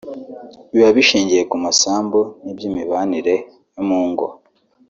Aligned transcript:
biba 0.71 0.89
bishingiye 0.97 1.43
ku 1.49 1.55
masambu 1.63 2.19
n’iby’imibanire 2.43 3.35
yo 3.73 3.81
mu 3.87 4.01
ngo 4.09 4.27